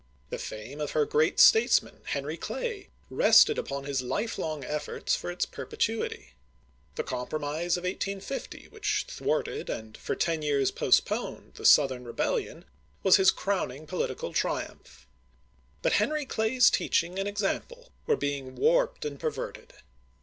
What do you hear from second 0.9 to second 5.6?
her great statesman, Henry Clay, rested upon his lifelong efforts for its